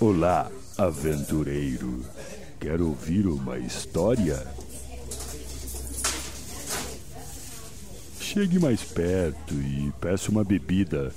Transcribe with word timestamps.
Olá, 0.00 0.50
aventureiro. 0.78 2.02
Quer 2.58 2.80
ouvir 2.80 3.26
uma 3.26 3.58
história? 3.58 4.46
Chegue 8.18 8.58
mais 8.58 8.82
perto 8.82 9.52
e 9.52 9.92
peça 10.00 10.30
uma 10.30 10.42
bebida. 10.42 11.12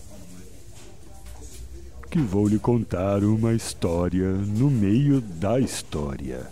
Que 2.11 2.19
vou 2.19 2.45
lhe 2.45 2.59
contar 2.59 3.23
uma 3.23 3.53
história 3.53 4.33
no 4.33 4.69
meio 4.69 5.21
da 5.21 5.61
história. 5.61 6.45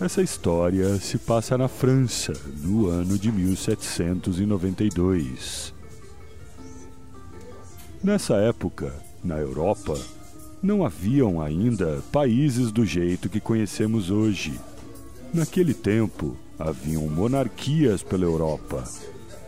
Essa 0.00 0.20
história 0.20 0.98
se 0.98 1.16
passa 1.16 1.56
na 1.56 1.68
França, 1.68 2.32
no 2.60 2.88
ano 2.88 3.16
de 3.16 3.30
1792. 3.30 5.72
Nessa 8.04 8.34
época, 8.34 8.92
na 9.24 9.38
Europa, 9.38 9.98
não 10.62 10.84
haviam 10.84 11.40
ainda 11.40 12.02
países 12.12 12.70
do 12.70 12.84
jeito 12.84 13.30
que 13.30 13.40
conhecemos 13.40 14.10
hoje. 14.10 14.60
Naquele 15.32 15.72
tempo, 15.72 16.36
haviam 16.58 17.08
monarquias 17.08 18.02
pela 18.02 18.24
Europa, 18.24 18.84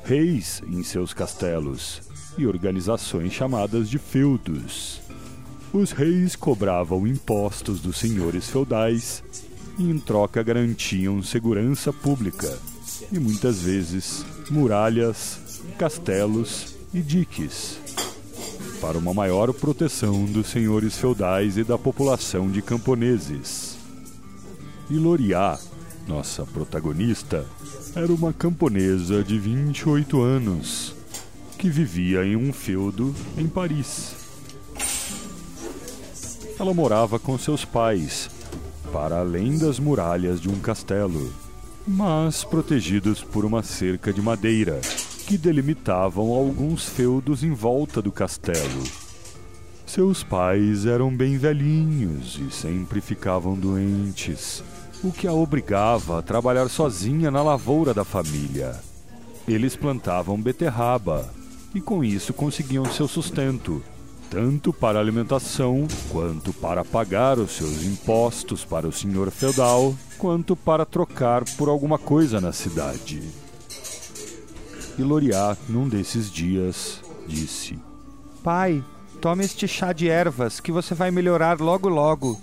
reis 0.04 0.62
em 0.68 0.82
seus 0.82 1.12
castelos 1.12 2.00
e 2.38 2.46
organizações 2.46 3.30
chamadas 3.30 3.90
de 3.90 3.98
feudos. 3.98 5.02
Os 5.70 5.90
reis 5.90 6.34
cobravam 6.34 7.06
impostos 7.06 7.78
dos 7.78 7.98
senhores 7.98 8.48
feudais 8.48 9.22
e, 9.78 9.82
em 9.82 9.98
troca, 9.98 10.42
garantiam 10.42 11.22
segurança 11.22 11.92
pública 11.92 12.58
e 13.12 13.18
muitas 13.18 13.60
vezes 13.60 14.24
muralhas, 14.48 15.60
castelos 15.76 16.74
e 16.94 17.02
diques 17.02 17.84
para 18.80 18.98
uma 18.98 19.14
maior 19.14 19.52
proteção 19.52 20.24
dos 20.24 20.48
senhores 20.48 20.96
feudais 20.96 21.56
e 21.56 21.64
da 21.64 21.78
população 21.78 22.50
de 22.50 22.60
camponeses. 22.60 23.76
E 24.90 24.94
Loriá, 24.94 25.58
nossa 26.06 26.44
protagonista, 26.44 27.44
era 27.94 28.12
uma 28.12 28.32
camponesa 28.32 29.22
de 29.22 29.38
28 29.38 30.20
anos 30.20 30.94
que 31.58 31.70
vivia 31.70 32.24
em 32.24 32.36
um 32.36 32.52
feudo 32.52 33.14
em 33.36 33.48
Paris. 33.48 34.14
Ela 36.58 36.72
morava 36.72 37.18
com 37.18 37.38
seus 37.38 37.64
pais, 37.64 38.30
para 38.92 39.20
além 39.20 39.58
das 39.58 39.78
muralhas 39.78 40.40
de 40.40 40.48
um 40.48 40.58
castelo, 40.58 41.32
mas 41.86 42.44
protegidos 42.44 43.22
por 43.22 43.44
uma 43.44 43.62
cerca 43.62 44.12
de 44.12 44.22
madeira 44.22 44.80
que 45.26 45.36
delimitavam 45.36 46.32
alguns 46.32 46.84
feudos 46.84 47.42
em 47.42 47.52
volta 47.52 48.00
do 48.00 48.12
castelo. 48.12 48.82
Seus 49.84 50.22
pais 50.22 50.86
eram 50.86 51.14
bem 51.14 51.36
velhinhos 51.36 52.38
e 52.38 52.48
sempre 52.52 53.00
ficavam 53.00 53.56
doentes, 53.56 54.62
o 55.02 55.10
que 55.10 55.26
a 55.26 55.32
obrigava 55.32 56.20
a 56.20 56.22
trabalhar 56.22 56.68
sozinha 56.68 57.28
na 57.28 57.42
lavoura 57.42 57.92
da 57.92 58.04
família. 58.04 58.76
Eles 59.48 59.74
plantavam 59.74 60.40
beterraba 60.40 61.28
e 61.74 61.80
com 61.80 62.04
isso 62.04 62.32
conseguiam 62.32 62.84
seu 62.84 63.08
sustento, 63.08 63.82
tanto 64.30 64.72
para 64.72 65.00
alimentação 65.00 65.88
quanto 66.08 66.52
para 66.52 66.84
pagar 66.84 67.36
os 67.38 67.50
seus 67.50 67.82
impostos 67.82 68.64
para 68.64 68.86
o 68.86 68.92
senhor 68.92 69.32
feudal, 69.32 69.92
quanto 70.18 70.54
para 70.54 70.86
trocar 70.86 71.44
por 71.56 71.68
alguma 71.68 71.98
coisa 71.98 72.40
na 72.40 72.52
cidade. 72.52 73.45
E 74.98 75.02
Loriá, 75.02 75.56
num 75.68 75.88
desses 75.88 76.30
dias, 76.30 77.00
disse: 77.26 77.78
Pai, 78.42 78.82
tome 79.20 79.44
este 79.44 79.68
chá 79.68 79.92
de 79.92 80.08
ervas 80.08 80.60
que 80.60 80.72
você 80.72 80.94
vai 80.94 81.10
melhorar 81.10 81.60
logo 81.60 81.88
logo. 81.88 82.40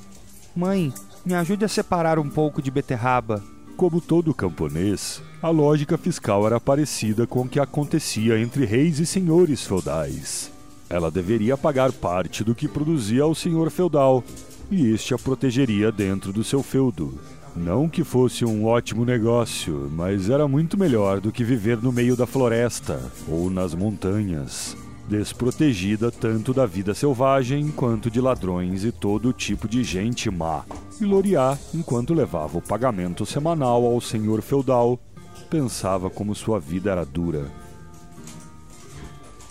Mãe, 0.56 0.94
me 1.26 1.34
ajude 1.34 1.66
a 1.66 1.68
separar 1.68 2.20
um 2.20 2.30
pouco 2.30 2.62
de 2.62 2.70
beterraba. 2.70 3.42
Como 3.76 4.00
todo 4.00 4.36
camponês, 4.36 5.22
a 5.42 5.50
lógica 5.50 5.98
fiscal 5.98 6.46
era 6.46 6.60
parecida 6.60 7.26
com 7.26 7.42
o 7.42 7.50
que 7.50 7.60
acontecia 7.60 8.40
entre 8.40 8.66
reis 8.66 9.00
e 9.00 9.06
senhores 9.06 9.64
feudais. 9.64 10.52
Ela 10.90 11.10
deveria 11.10 11.58
pagar 11.58 11.92
parte 11.92 12.44
do 12.44 12.54
que 12.54 12.68
produzia 12.68 13.24
ao 13.24 13.34
senhor 13.34 13.72
feudal, 13.72 14.24
e 14.70 14.92
este 14.92 15.14
a 15.14 15.18
protegeria 15.18 15.92
dentro 15.92 16.32
do 16.32 16.44
seu 16.44 16.62
feudo. 16.62 17.18
Não 17.56 17.88
que 17.88 18.04
fosse 18.04 18.44
um 18.44 18.66
ótimo 18.66 19.06
negócio, 19.06 19.88
mas 19.94 20.28
era 20.28 20.48
muito 20.48 20.76
melhor 20.76 21.22
do 21.22 21.32
que 21.32 21.44
viver 21.44 21.78
no 21.78 21.92
meio 21.92 22.16
da 22.16 22.26
floresta 22.26 23.00
ou 23.28 23.48
nas 23.48 23.76
montanhas, 23.76 24.76
desprotegida 25.08 26.12
tanto 26.12 26.52
da 26.52 26.66
vida 26.66 26.96
selvagem 26.96 27.70
quanto 27.70 28.10
de 28.10 28.20
ladrões 28.20 28.84
e 28.84 28.92
todo 28.92 29.32
tipo 29.32 29.68
de 29.68 29.84
gente 29.84 30.32
má. 30.32 30.64
E 31.00 31.06
Loriá, 31.06 31.56
enquanto 31.76 32.14
levava 32.14 32.58
o 32.58 32.62
pagamento 32.62 33.24
semanal 33.24 33.86
ao 33.86 34.02
senhor 34.02 34.42
feudal, 34.42 35.00
pensava 35.48 36.10
como 36.10 36.34
sua 36.34 36.60
vida 36.60 36.90
era 36.90 37.06
dura. 37.06 37.52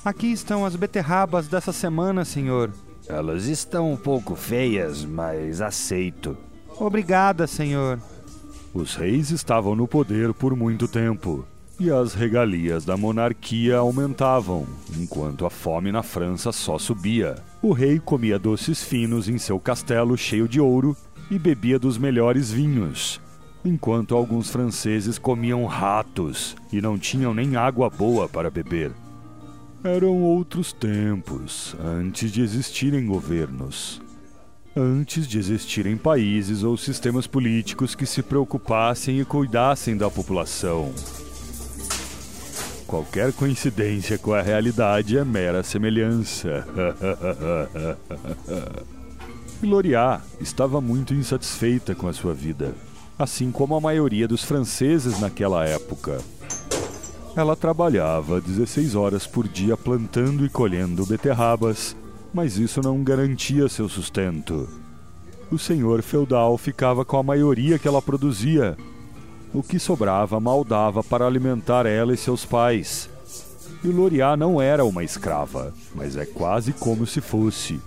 Aqui 0.04 0.32
estão 0.32 0.64
as 0.64 0.74
beterrabas 0.74 1.46
dessa 1.46 1.72
semana, 1.72 2.24
senhor. 2.24 2.72
Elas 3.06 3.46
estão 3.46 3.92
um 3.92 3.96
pouco 3.96 4.34
feias, 4.34 5.04
mas 5.04 5.60
aceito. 5.60 6.36
Obrigada, 6.82 7.47
senhor. 7.47 8.00
Os 8.75 8.97
reis 8.97 9.31
estavam 9.31 9.76
no 9.76 9.87
poder 9.87 10.34
por 10.34 10.56
muito 10.56 10.88
tempo 10.88 11.47
e 11.78 11.88
as 11.93 12.12
regalias 12.12 12.84
da 12.84 12.97
monarquia 12.97 13.76
aumentavam, 13.76 14.66
enquanto 14.98 15.47
a 15.47 15.50
fome 15.50 15.93
na 15.93 16.03
França 16.03 16.50
só 16.50 16.78
subia. 16.78 17.37
O 17.62 17.72
rei 17.72 18.00
comia 18.00 18.37
doces 18.37 18.82
finos 18.82 19.28
em 19.28 19.38
seu 19.38 19.60
castelo 19.60 20.19
cheio 20.19 20.48
de 20.48 20.60
ouro 20.60 20.97
e 21.31 21.38
bebia 21.38 21.78
dos 21.78 21.97
melhores 21.97 22.50
vinhos, 22.50 23.20
enquanto 23.64 24.16
alguns 24.16 24.50
franceses 24.50 25.19
comiam 25.19 25.64
ratos 25.66 26.56
e 26.72 26.81
não 26.81 26.99
tinham 26.99 27.32
nem 27.32 27.54
água 27.54 27.88
boa 27.88 28.28
para 28.28 28.50
beber. 28.50 28.91
Eram 29.84 30.20
outros 30.20 30.72
tempos, 30.72 31.76
antes 31.81 32.32
de 32.32 32.43
existirem 32.43 33.06
governos 33.06 34.03
antes 34.76 35.26
de 35.26 35.38
existirem 35.38 35.96
países 35.96 36.62
ou 36.62 36.76
sistemas 36.76 37.26
políticos 37.26 37.94
que 37.94 38.06
se 38.06 38.22
preocupassem 38.22 39.20
e 39.20 39.24
cuidassem 39.24 39.96
da 39.96 40.10
população. 40.10 40.92
Qualquer 42.86 43.32
coincidência 43.32 44.18
com 44.18 44.34
a 44.34 44.42
realidade 44.42 45.16
é 45.16 45.24
mera 45.24 45.62
semelhança. 45.62 46.66
Loriá 49.62 50.20
estava 50.40 50.80
muito 50.80 51.14
insatisfeita 51.14 51.94
com 51.94 52.08
a 52.08 52.12
sua 52.12 52.34
vida, 52.34 52.74
assim 53.18 53.50
como 53.50 53.74
a 53.74 53.80
maioria 53.80 54.26
dos 54.26 54.44
franceses 54.44 55.20
naquela 55.20 55.64
época. 55.64 56.18
Ela 57.34 57.56
trabalhava 57.56 58.42
16 58.42 58.94
horas 58.94 59.26
por 59.26 59.48
dia 59.48 59.74
plantando 59.74 60.44
e 60.44 60.50
colhendo 60.50 61.06
beterrabas, 61.06 61.96
mas 62.32 62.58
isso 62.58 62.81
não 62.81 63.02
garantia 63.02 63.69
seu 63.69 63.88
sustento. 63.88 64.69
O 65.50 65.58
senhor 65.58 66.02
feudal 66.02 66.56
ficava 66.56 67.05
com 67.05 67.19
a 67.19 67.23
maioria 67.23 67.79
que 67.79 67.87
ela 67.87 68.00
produzia. 68.00 68.76
O 69.52 69.62
que 69.62 69.79
sobrava 69.79 70.40
mal 70.40 70.64
dava 70.64 71.02
para 71.02 71.26
alimentar 71.26 71.84
ela 71.84 72.14
e 72.14 72.17
seus 72.17 72.44
pais. 72.44 73.11
E 73.84 73.88
Loriá 73.88 74.37
não 74.37 74.61
era 74.61 74.84
uma 74.84 75.05
escrava, 75.05 75.75
mas 75.94 76.17
é 76.17 76.25
quase 76.25 76.73
como 76.73 77.06
se 77.06 77.20
fosse. 77.20 77.81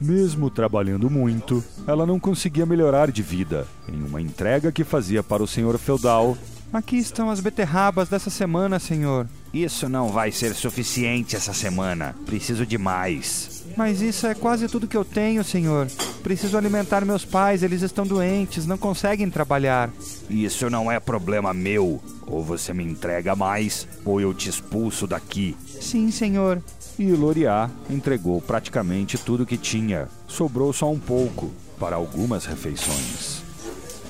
Mesmo 0.00 0.50
trabalhando 0.50 1.10
muito, 1.10 1.64
ela 1.86 2.04
não 2.06 2.20
conseguia 2.20 2.66
melhorar 2.66 3.10
de 3.10 3.22
vida. 3.22 3.66
Em 3.88 4.02
uma 4.02 4.20
entrega 4.20 4.70
que 4.70 4.84
fazia 4.84 5.22
para 5.22 5.42
o 5.42 5.48
senhor 5.48 5.78
feudal, 5.78 6.36
Aqui 6.74 6.96
estão 6.96 7.30
as 7.30 7.38
beterrabas 7.38 8.08
dessa 8.08 8.30
semana, 8.30 8.80
senhor. 8.80 9.28
Isso 9.54 9.88
não 9.88 10.08
vai 10.08 10.32
ser 10.32 10.52
suficiente 10.52 11.36
essa 11.36 11.52
semana. 11.54 12.12
Preciso 12.26 12.66
de 12.66 12.76
mais. 12.76 13.62
Mas 13.76 14.00
isso 14.00 14.26
é 14.26 14.34
quase 14.34 14.66
tudo 14.66 14.88
que 14.88 14.96
eu 14.96 15.04
tenho, 15.04 15.44
senhor. 15.44 15.86
Preciso 16.24 16.58
alimentar 16.58 17.04
meus 17.04 17.24
pais, 17.24 17.62
eles 17.62 17.80
estão 17.80 18.04
doentes, 18.04 18.66
não 18.66 18.76
conseguem 18.76 19.30
trabalhar. 19.30 19.90
Isso 20.28 20.68
não 20.68 20.90
é 20.90 20.98
problema 20.98 21.54
meu. 21.54 22.02
Ou 22.26 22.42
você 22.42 22.74
me 22.74 22.82
entrega 22.82 23.36
mais, 23.36 23.86
ou 24.04 24.20
eu 24.20 24.34
te 24.34 24.48
expulso 24.48 25.06
daqui. 25.06 25.56
Sim, 25.80 26.10
senhor. 26.10 26.60
E 26.98 27.12
Loriá 27.12 27.70
entregou 27.88 28.40
praticamente 28.40 29.16
tudo 29.16 29.46
que 29.46 29.56
tinha. 29.56 30.08
Sobrou 30.26 30.72
só 30.72 30.90
um 30.90 30.98
pouco 30.98 31.52
para 31.78 31.94
algumas 31.94 32.44
refeições. 32.44 33.43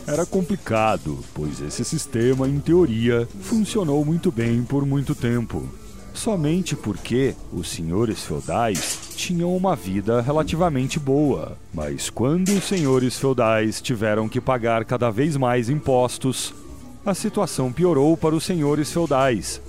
Era 0.07 0.27
complicado, 0.27 1.19
pois 1.33 1.63
esse 1.63 1.83
sistema, 1.83 2.47
em 2.47 2.61
teoria, 2.61 3.27
funcionou 3.41 4.05
muito 4.05 4.31
bem 4.31 4.63
por 4.63 4.85
muito 4.85 5.15
tempo. 5.15 5.67
Somente 6.13 6.77
porque 6.77 7.35
os 7.51 7.69
senhores 7.69 8.23
feudais 8.23 8.99
tinham 9.17 9.57
uma 9.57 9.75
vida 9.75 10.21
relativamente 10.21 10.99
boa. 10.99 11.57
Mas 11.73 12.11
quando 12.11 12.51
os 12.51 12.65
senhores 12.65 13.19
feudais 13.19 13.81
tiveram 13.81 14.29
que 14.29 14.43
pagar 14.43 14.85
cada 14.85 15.11
vez 15.11 15.39
mais 15.39 15.71
impostos, 15.71 16.55
a 17.05 17.15
situação 17.15 17.73
piorou 17.73 18.15
para 18.15 18.35
os 18.35 18.45
senhores 18.45 18.93
feudais 18.93 19.61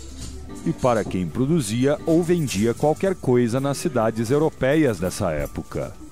e 0.65 0.73
para 0.73 1.03
quem 1.05 1.27
produzia 1.27 1.97
ou 2.05 2.21
vendia 2.21 2.73
qualquer 2.73 3.15
coisa 3.15 3.59
nas 3.59 3.77
cidades 3.77 4.29
europeias 4.29 4.99
dessa 4.99 5.31
época. 5.31 6.04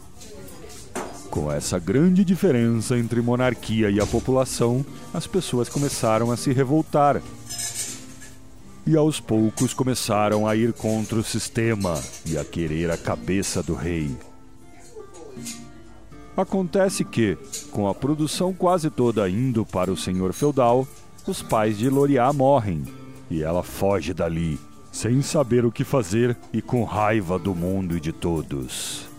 Com 1.33 1.51
essa 1.51 1.79
grande 1.79 2.23
diferença 2.23 2.95
entre 2.95 3.19
monarquia 3.19 3.89
e 3.89 3.99
a 3.99 4.05
população, 4.05 4.85
as 5.11 5.25
pessoas 5.25 5.67
começaram 5.67 6.29
a 6.29 6.37
se 6.37 6.53
revoltar. 6.53 7.19
E 8.85 8.95
aos 8.95 9.19
poucos 9.19 9.73
começaram 9.73 10.47
a 10.47 10.55
ir 10.55 10.73
contra 10.73 11.17
o 11.17 11.23
sistema 11.23 11.99
e 12.23 12.37
a 12.37 12.45
querer 12.45 12.91
a 12.91 12.97
cabeça 12.97 13.63
do 13.63 13.73
rei. 13.73 14.15
Acontece 16.37 17.03
que, 17.03 17.35
com 17.71 17.87
a 17.87 17.95
produção 17.95 18.53
quase 18.53 18.91
toda 18.91 19.27
indo 19.27 19.65
para 19.65 19.91
o 19.91 19.97
senhor 19.97 20.33
feudal, 20.33 20.87
os 21.25 21.41
pais 21.41 21.79
de 21.79 21.89
Loriá 21.89 22.31
morrem 22.31 22.83
e 23.27 23.41
ela 23.41 23.63
foge 23.63 24.13
dali, 24.13 24.59
sem 24.91 25.23
saber 25.23 25.65
o 25.65 25.71
que 25.71 25.83
fazer 25.83 26.37
e 26.53 26.61
com 26.61 26.83
raiva 26.83 27.39
do 27.39 27.55
mundo 27.55 27.97
e 27.97 27.99
de 27.99 28.11
todos. 28.11 29.12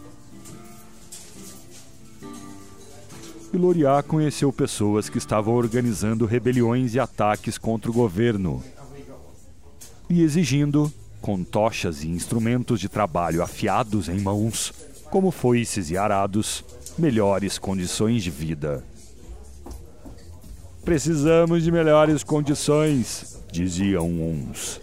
E 3.54 3.56
Loriá 3.56 4.02
conheceu 4.02 4.52
pessoas 4.52 5.08
que 5.08 5.16
estavam 5.16 5.54
organizando 5.54 6.26
rebeliões 6.26 6.92
e 6.96 6.98
ataques 6.98 7.56
contra 7.56 7.88
o 7.88 7.94
governo 7.94 8.60
e 10.10 10.22
exigindo, 10.22 10.92
com 11.20 11.44
tochas 11.44 12.02
e 12.02 12.08
instrumentos 12.08 12.80
de 12.80 12.88
trabalho 12.88 13.44
afiados 13.44 14.08
em 14.08 14.18
mãos, 14.18 14.72
como 15.04 15.30
foices 15.30 15.88
e 15.88 15.96
arados, 15.96 16.64
melhores 16.98 17.56
condições 17.56 18.24
de 18.24 18.30
vida. 18.32 18.82
Precisamos 20.84 21.62
de 21.62 21.70
melhores 21.70 22.24
condições, 22.24 23.40
diziam 23.52 24.10
uns. 24.10 24.80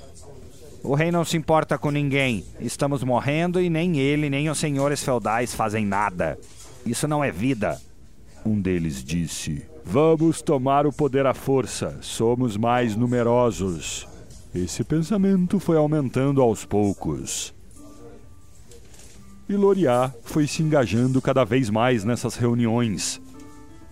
O 0.82 0.96
rei 0.96 1.12
não 1.12 1.26
se 1.26 1.36
importa 1.36 1.78
com 1.78 1.92
ninguém. 1.92 2.46
Estamos 2.58 3.04
morrendo 3.04 3.60
e 3.60 3.70
nem 3.70 4.00
ele 4.00 4.30
nem 4.30 4.50
os 4.50 4.58
senhores 4.58 5.04
feudais 5.04 5.54
fazem 5.54 5.86
nada. 5.86 6.40
Isso 6.86 7.06
não 7.06 7.22
é 7.22 7.30
vida. 7.30 7.78
Um 8.46 8.60
deles 8.60 9.04
disse: 9.04 9.66
Vamos 9.86 10.42
tomar 10.42 10.86
o 10.86 10.92
poder 10.92 11.26
à 11.26 11.34
força. 11.34 11.98
Somos 12.02 12.58
mais 12.58 12.96
numerosos. 12.96 14.08
Esse 14.54 14.84
pensamento 14.84 15.60
foi 15.60 15.78
aumentando 15.78 16.42
aos 16.42 16.66
poucos. 16.66 17.54
E 19.48 19.54
Loriá 19.54 20.14
foi 20.24 20.48
se 20.48 20.64
engajando 20.64 21.22
cada 21.22 21.44
vez 21.44 21.70
mais 21.70 22.04
nessas 22.04 22.36
reuniões. 22.36 23.22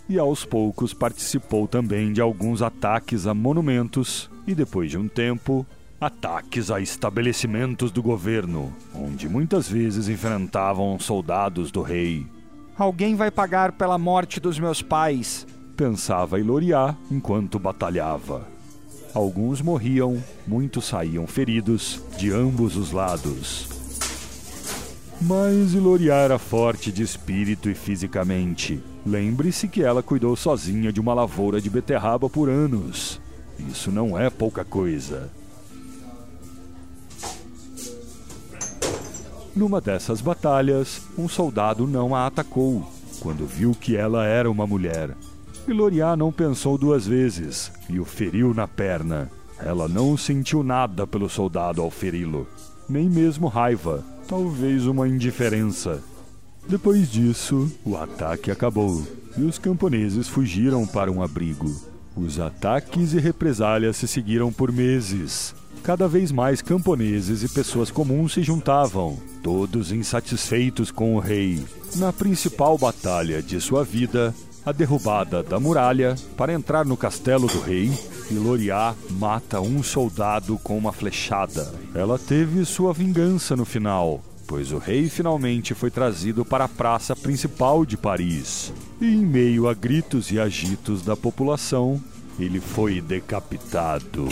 E 0.07 0.17
aos 0.17 0.43
poucos 0.43 0.93
participou 0.93 1.67
também 1.67 2.11
de 2.11 2.21
alguns 2.21 2.61
ataques 2.61 3.27
a 3.27 3.33
monumentos 3.33 4.29
e, 4.47 4.55
depois 4.55 4.89
de 4.89 4.97
um 4.97 5.07
tempo, 5.07 5.65
ataques 6.01 6.71
a 6.71 6.79
estabelecimentos 6.79 7.91
do 7.91 8.01
governo, 8.01 8.73
onde 8.95 9.29
muitas 9.29 9.69
vezes 9.69 10.07
enfrentavam 10.07 10.97
soldados 10.97 11.71
do 11.71 11.81
rei. 11.81 12.25
Alguém 12.79 13.13
vai 13.13 13.29
pagar 13.29 13.73
pela 13.73 13.97
morte 13.97 14.39
dos 14.39 14.57
meus 14.57 14.81
pais, 14.81 15.45
pensava 15.75 16.39
Iloriá 16.39 16.95
enquanto 17.11 17.59
batalhava. 17.59 18.47
Alguns 19.13 19.61
morriam, 19.61 20.23
muitos 20.47 20.85
saíam 20.85 21.27
feridos 21.27 22.01
de 22.17 22.31
ambos 22.31 22.77
os 22.77 22.93
lados. 22.93 23.67
Mas 25.21 25.73
Iloria 25.73 26.13
era 26.13 26.39
forte 26.39 26.89
de 26.89 27.03
espírito 27.03 27.69
e 27.69 27.75
fisicamente. 27.75 28.81
Lembre-se 29.05 29.67
que 29.67 29.83
ela 29.83 30.01
cuidou 30.01 30.33
sozinha 30.37 30.93
de 30.93 31.01
uma 31.01 31.13
lavoura 31.13 31.59
de 31.59 31.69
beterraba 31.69 32.29
por 32.29 32.47
anos. 32.47 33.19
Isso 33.69 33.91
não 33.91 34.17
é 34.17 34.29
pouca 34.29 34.63
coisa. 34.63 35.29
Numa 39.59 39.81
dessas 39.81 40.21
batalhas, 40.21 41.01
um 41.17 41.27
soldado 41.27 41.85
não 41.85 42.15
a 42.15 42.25
atacou 42.25 42.89
quando 43.19 43.45
viu 43.45 43.75
que 43.75 43.93
ela 43.93 44.25
era 44.25 44.49
uma 44.49 44.65
mulher 44.65 45.13
e 45.67 45.73
Loriá 45.73 46.15
não 46.15 46.31
pensou 46.31 46.77
duas 46.77 47.05
vezes 47.05 47.69
e 47.89 47.99
o 47.99 48.05
feriu 48.05 48.53
na 48.53 48.65
perna. 48.69 49.29
Ela 49.59 49.89
não 49.89 50.15
sentiu 50.15 50.63
nada 50.63 51.05
pelo 51.05 51.27
soldado 51.27 51.81
ao 51.81 51.91
feri-lo, 51.91 52.47
nem 52.87 53.09
mesmo 53.09 53.49
raiva, 53.49 54.01
talvez 54.29 54.85
uma 54.85 55.09
indiferença. 55.09 56.01
Depois 56.65 57.11
disso, 57.11 57.69
o 57.83 57.97
ataque 57.97 58.51
acabou 58.51 59.05
e 59.37 59.41
os 59.41 59.59
camponeses 59.59 60.29
fugiram 60.29 60.87
para 60.87 61.11
um 61.11 61.21
abrigo. 61.21 61.69
Os 62.15 62.39
ataques 62.39 63.11
e 63.11 63.19
represálias 63.19 63.97
se 63.97 64.07
seguiram 64.07 64.53
por 64.53 64.71
meses. 64.71 65.53
Cada 65.83 66.07
vez 66.07 66.31
mais 66.31 66.61
camponeses 66.61 67.43
e 67.43 67.49
pessoas 67.49 67.89
comuns 67.89 68.33
se 68.33 68.43
juntavam, 68.43 69.17
todos 69.41 69.91
insatisfeitos 69.91 70.91
com 70.91 71.15
o 71.15 71.19
rei. 71.19 71.63
Na 71.95 72.13
principal 72.13 72.77
batalha 72.77 73.41
de 73.41 73.59
sua 73.59 73.83
vida, 73.83 74.33
a 74.65 74.71
derrubada 74.71 75.41
da 75.41 75.59
muralha 75.59 76.15
para 76.37 76.53
entrar 76.53 76.85
no 76.85 76.95
castelo 76.95 77.47
do 77.47 77.59
rei 77.59 77.91
e 78.31 79.13
mata 79.13 79.59
um 79.59 79.81
soldado 79.81 80.57
com 80.59 80.77
uma 80.77 80.91
flechada. 80.91 81.73
Ela 81.95 82.19
teve 82.19 82.63
sua 82.63 82.93
vingança 82.93 83.55
no 83.55 83.65
final, 83.65 84.23
pois 84.45 84.71
o 84.71 84.77
rei 84.77 85.09
finalmente 85.09 85.73
foi 85.73 85.89
trazido 85.89 86.45
para 86.45 86.65
a 86.65 86.69
praça 86.69 87.15
principal 87.15 87.85
de 87.85 87.97
Paris. 87.97 88.71
E 89.01 89.05
em 89.05 89.25
meio 89.25 89.67
a 89.67 89.73
gritos 89.73 90.31
e 90.31 90.39
agitos 90.39 91.01
da 91.01 91.15
população, 91.15 91.99
ele 92.39 92.59
foi 92.59 93.01
decapitado. 93.01 94.27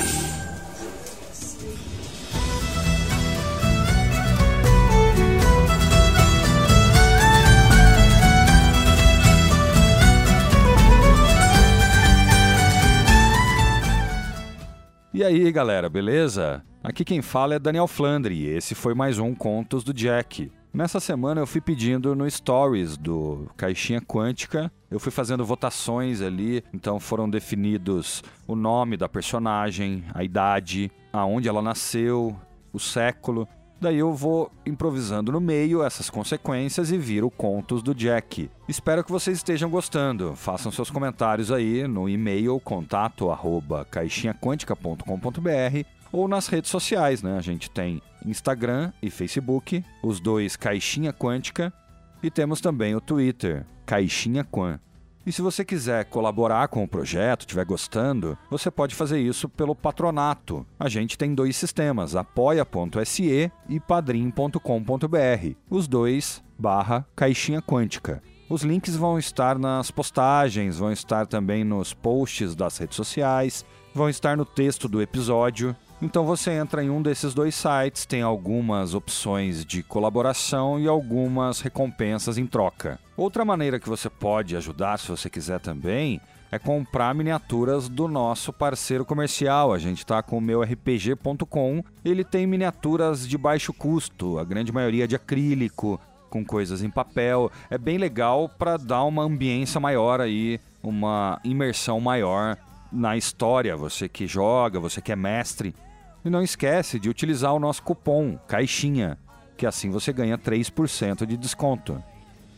E 15.18 15.24
aí, 15.24 15.52
galera, 15.52 15.90
beleza? 15.90 16.64
Aqui 16.83 17.04
quem 17.04 17.24
fala 17.24 17.56
é 17.56 17.59
Daniel 17.59 17.88
Flandre 17.88 18.36
e 18.36 18.45
esse 18.50 18.76
foi 18.76 18.94
mais 18.94 19.18
um 19.18 19.33
Contos 19.33 19.83
do 19.83 19.92
Jack. 19.92 20.52
Nessa 20.71 21.00
semana 21.00 21.42
eu 21.42 21.47
fui 21.47 21.59
pedindo 21.59 22.16
no 22.16 22.30
Stories 22.30 22.95
do 22.97 23.50
Caixinha 23.57 24.00
Quântica, 24.00 24.71
eu 24.92 25.00
fui 25.00 25.12
fazendo 25.12 25.44
votações 25.44 26.21
ali, 26.21 26.64
então 26.71 27.00
foram 27.00 27.28
definidos 27.28 28.21
o 28.45 28.56
nome 28.56 28.95
da 28.95 29.09
personagem, 29.09 30.04
a 30.14 30.24
idade, 30.24 30.92
aonde 31.12 31.50
ela 31.50 31.64
nasceu, 31.64 32.40
o 32.71 32.80
século. 32.80 33.47
Daí 33.79 33.97
eu 33.97 34.11
vou 34.11 34.51
improvisando 34.65 35.31
no 35.31 35.39
meio 35.39 35.83
essas 35.83 36.09
consequências 36.09 36.91
e 36.91 36.97
viro 36.97 37.29
contos 37.29 37.83
do 37.83 37.93
Jack. 37.93 38.49
Espero 38.67 39.03
que 39.03 39.11
vocês 39.11 39.37
estejam 39.37 39.69
gostando. 39.69 40.35
Façam 40.35 40.71
seus 40.71 40.89
comentários 40.89 41.51
aí 41.51 41.87
no 41.87 42.09
e-mail 42.09 42.59
contato 42.59 43.29
arroba 43.29 43.85
caixinhaquântica.com.br 43.85 45.85
ou 46.11 46.27
nas 46.27 46.47
redes 46.47 46.71
sociais, 46.71 47.21
né? 47.21 47.37
A 47.37 47.41
gente 47.41 47.69
tem 47.69 48.01
Instagram 48.25 48.91
e 49.01 49.11
Facebook, 49.11 49.83
os 50.01 50.19
dois 50.19 50.55
Caixinha 50.55 51.13
Quântica, 51.13 51.71
e 52.23 52.31
temos 52.31 52.59
também 52.59 52.95
o 52.95 53.01
Twitter, 53.01 53.63
Caixinha 53.85 54.43
Quan. 54.43 54.79
E 55.27 55.31
se 55.33 55.41
você 55.41 55.65
quiser 55.65 56.05
colaborar 56.05 56.69
com 56.69 56.81
o 56.85 56.87
projeto, 56.87 57.41
estiver 57.41 57.65
gostando, 57.65 58.37
você 58.49 58.71
pode 58.71 58.95
fazer 58.95 59.19
isso 59.19 59.49
pelo 59.49 59.75
patronato. 59.75 60.65
A 60.79 60.87
gente 60.87 61.17
tem 61.17 61.35
dois 61.35 61.57
sistemas, 61.57 62.15
apoia.se 62.15 63.51
e 63.67 63.79
padrim.com.br. 63.81 64.57
Os 65.69 65.85
dois 65.85 66.41
barra 66.57 67.05
caixinha 67.13 67.61
quântica. 67.61 68.23
Os 68.49 68.61
links 68.61 68.95
vão 68.95 69.19
estar 69.19 69.59
nas 69.59 69.91
postagens, 69.91 70.77
vão 70.77 70.93
estar 70.93 71.27
também 71.27 71.65
nos 71.65 71.93
posts 71.93 72.55
das 72.55 72.77
redes 72.77 72.95
sociais, 72.95 73.65
vão 73.93 74.09
estar 74.09 74.37
no 74.37 74.45
texto 74.45 74.87
do 74.87 75.01
episódio. 75.01 75.75
Então 75.99 76.25
você 76.25 76.51
entra 76.51 76.83
em 76.83 76.92
um 76.92 77.01
desses 77.01 77.33
dois 77.33 77.56
sites, 77.56 78.06
tem 78.06 78.21
algumas 78.21 78.94
opções 78.94 79.66
de 79.66 79.81
colaboração 79.81 80.80
e 80.80 80.87
algumas 80.87 81.59
recompensas 81.59 82.37
em 82.37 82.45
troca. 82.45 82.99
Outra 83.16 83.44
maneira 83.44 83.80
que 83.80 83.89
você 83.89 84.07
pode 84.07 84.56
ajudar, 84.56 84.99
se 84.99 85.07
você 85.07 85.27
quiser 85.27 85.59
também, 85.59 86.21
é 86.51 86.59
comprar 86.59 87.16
miniaturas 87.16 87.89
do 87.89 88.07
nosso 88.07 88.54
parceiro 88.54 89.04
comercial. 89.04 89.73
A 89.73 89.80
gente 89.80 89.99
está 89.99 90.21
com 90.21 90.37
o 90.37 90.42
meu 90.42 90.61
RPG.com. 90.61 91.83
Ele 92.06 92.23
tem 92.23 92.45
miniaturas 92.45 93.27
de 93.27 93.35
baixo 93.35 93.73
custo, 93.73 94.37
a 94.37 94.44
grande 94.44 94.71
maioria 94.71 95.07
de 95.07 95.16
acrílico, 95.16 95.99
com 96.30 96.45
coisas 96.45 96.83
em 96.83 96.92
papel. 96.92 97.51
É 97.71 97.77
bem 97.77 97.97
legal 97.97 98.47
para 98.47 98.77
dar 98.77 99.04
uma 99.04 99.23
ambiência 99.23 99.80
maior 99.80 100.21
aí, 100.21 100.59
uma 100.83 101.39
imersão 101.44 101.99
maior 101.99 102.56
na 102.92 103.18
história. 103.18 103.75
Você 103.75 104.07
que 104.07 104.27
joga, 104.27 104.80
você 104.80 105.01
que 105.01 105.11
é 105.11 105.16
mestre, 105.16 105.75
e 106.27 106.29
não 106.29 106.41
esquece 106.41 106.99
de 106.99 107.09
utilizar 107.09 107.53
o 107.53 107.59
nosso 107.59 107.81
cupom 107.81 108.37
CAIXINHA, 108.47 109.17
que 109.55 109.65
assim 109.65 109.89
você 109.89 110.13
ganha 110.13 110.37
3% 110.37 111.25
de 111.25 111.37
desconto. 111.37 112.01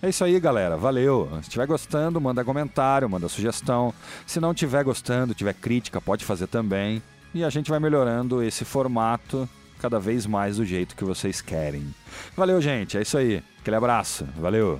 É 0.02 0.10
isso 0.10 0.24
aí, 0.24 0.40
galera. 0.40 0.78
Valeu. 0.78 1.30
Se 1.36 1.50
estiver 1.50 1.68
gostando, 1.68 2.22
manda 2.22 2.44
comentário, 2.44 3.10
manda 3.10 3.28
sugestão. 3.28 3.94
Se 4.26 4.40
não 4.40 4.52
estiver 4.52 4.84
gostando, 4.84 5.34
tiver 5.34 5.54
crítica, 5.54 6.00
pode 6.00 6.24
fazer 6.24 6.48
também. 6.48 7.02
E 7.34 7.44
a 7.44 7.50
gente 7.50 7.70
vai 7.70 7.80
melhorando 7.80 8.42
esse 8.42 8.64
formato 8.64 9.48
cada 9.80 10.00
vez 10.00 10.26
mais 10.26 10.58
do 10.58 10.66
jeito 10.66 10.96
que 10.96 11.04
vocês 11.04 11.42
querem. 11.42 11.94
Valeu, 12.36 12.62
gente. 12.62 12.98
É 12.98 13.02
isso 13.02 13.18
aí. 13.18 13.44
Aquele 13.60 13.76
abraço. 13.76 14.26
Valeu. 14.38 14.80